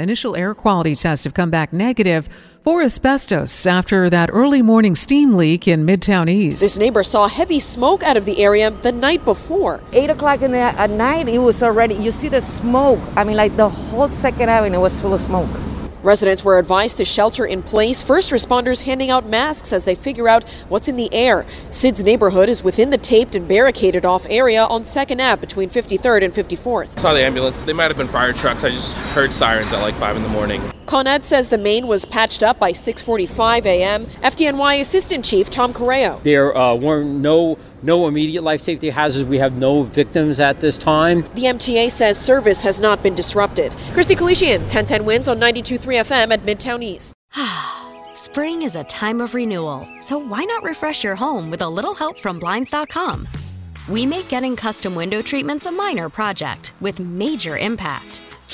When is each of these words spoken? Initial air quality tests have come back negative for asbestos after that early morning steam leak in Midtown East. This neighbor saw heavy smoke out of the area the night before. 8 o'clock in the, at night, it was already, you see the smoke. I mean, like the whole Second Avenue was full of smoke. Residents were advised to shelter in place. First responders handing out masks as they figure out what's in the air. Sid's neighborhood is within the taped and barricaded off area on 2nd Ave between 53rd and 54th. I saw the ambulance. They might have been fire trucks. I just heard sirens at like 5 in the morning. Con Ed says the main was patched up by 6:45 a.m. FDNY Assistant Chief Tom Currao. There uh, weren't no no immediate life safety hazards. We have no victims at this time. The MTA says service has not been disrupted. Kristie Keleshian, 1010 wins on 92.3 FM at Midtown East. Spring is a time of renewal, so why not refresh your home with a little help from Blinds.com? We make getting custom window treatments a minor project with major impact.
Initial 0.00 0.36
air 0.36 0.54
quality 0.54 0.94
tests 0.94 1.24
have 1.24 1.34
come 1.34 1.50
back 1.50 1.72
negative 1.72 2.28
for 2.62 2.82
asbestos 2.82 3.66
after 3.66 4.10
that 4.10 4.28
early 4.32 4.62
morning 4.62 4.94
steam 4.94 5.34
leak 5.34 5.68
in 5.68 5.86
Midtown 5.86 6.28
East. 6.28 6.60
This 6.60 6.76
neighbor 6.76 7.04
saw 7.04 7.28
heavy 7.28 7.60
smoke 7.60 8.02
out 8.02 8.16
of 8.16 8.24
the 8.24 8.42
area 8.42 8.70
the 8.70 8.92
night 8.92 9.24
before. 9.24 9.80
8 9.92 10.10
o'clock 10.10 10.42
in 10.42 10.52
the, 10.52 10.58
at 10.58 10.90
night, 10.90 11.28
it 11.28 11.38
was 11.38 11.62
already, 11.62 11.94
you 11.94 12.12
see 12.12 12.28
the 12.28 12.40
smoke. 12.40 13.00
I 13.16 13.24
mean, 13.24 13.36
like 13.36 13.56
the 13.56 13.68
whole 13.68 14.08
Second 14.08 14.48
Avenue 14.48 14.80
was 14.80 14.98
full 15.00 15.14
of 15.14 15.20
smoke. 15.20 15.50
Residents 16.06 16.44
were 16.44 16.56
advised 16.60 16.98
to 16.98 17.04
shelter 17.04 17.44
in 17.44 17.64
place. 17.64 18.00
First 18.00 18.30
responders 18.30 18.82
handing 18.82 19.10
out 19.10 19.26
masks 19.26 19.72
as 19.72 19.84
they 19.84 19.96
figure 19.96 20.28
out 20.28 20.48
what's 20.68 20.86
in 20.86 20.94
the 20.94 21.12
air. 21.12 21.44
Sid's 21.72 22.04
neighborhood 22.04 22.48
is 22.48 22.62
within 22.62 22.90
the 22.90 22.96
taped 22.96 23.34
and 23.34 23.48
barricaded 23.48 24.06
off 24.06 24.24
area 24.30 24.66
on 24.66 24.84
2nd 24.84 25.20
Ave 25.20 25.40
between 25.40 25.68
53rd 25.68 26.24
and 26.26 26.32
54th. 26.32 26.90
I 26.96 27.00
saw 27.00 27.12
the 27.12 27.22
ambulance. 27.22 27.60
They 27.62 27.72
might 27.72 27.90
have 27.90 27.96
been 27.96 28.06
fire 28.06 28.32
trucks. 28.32 28.62
I 28.62 28.70
just 28.70 28.94
heard 29.16 29.32
sirens 29.32 29.72
at 29.72 29.82
like 29.82 29.96
5 29.96 30.16
in 30.16 30.22
the 30.22 30.28
morning. 30.28 30.62
Con 30.86 31.08
Ed 31.08 31.24
says 31.24 31.48
the 31.48 31.58
main 31.58 31.88
was 31.88 32.06
patched 32.06 32.42
up 32.42 32.58
by 32.60 32.72
6:45 32.72 33.66
a.m. 33.66 34.06
FDNY 34.22 34.80
Assistant 34.80 35.24
Chief 35.24 35.50
Tom 35.50 35.72
Currao. 35.72 36.22
There 36.22 36.56
uh, 36.56 36.74
weren't 36.74 37.10
no 37.20 37.58
no 37.82 38.06
immediate 38.06 38.42
life 38.42 38.60
safety 38.60 38.90
hazards. 38.90 39.24
We 39.24 39.38
have 39.38 39.58
no 39.58 39.82
victims 39.82 40.38
at 40.38 40.60
this 40.60 40.78
time. 40.78 41.22
The 41.34 41.44
MTA 41.44 41.90
says 41.90 42.18
service 42.18 42.62
has 42.62 42.80
not 42.80 43.02
been 43.02 43.14
disrupted. 43.14 43.72
Kristie 43.92 44.16
Keleshian, 44.16 44.60
1010 44.60 45.04
wins 45.04 45.28
on 45.28 45.40
92.3 45.40 46.04
FM 46.04 46.32
at 46.32 46.40
Midtown 46.46 46.82
East. 46.82 47.12
Spring 48.14 48.62
is 48.62 48.76
a 48.76 48.84
time 48.84 49.20
of 49.20 49.34
renewal, 49.34 49.88
so 49.98 50.18
why 50.18 50.44
not 50.44 50.62
refresh 50.62 51.04
your 51.04 51.16
home 51.16 51.50
with 51.50 51.62
a 51.62 51.68
little 51.68 51.94
help 51.94 52.18
from 52.18 52.38
Blinds.com? 52.38 53.28
We 53.88 54.06
make 54.06 54.28
getting 54.28 54.56
custom 54.56 54.94
window 54.94 55.22
treatments 55.22 55.66
a 55.66 55.70
minor 55.72 56.08
project 56.08 56.72
with 56.80 56.98
major 56.98 57.56
impact. 57.56 58.20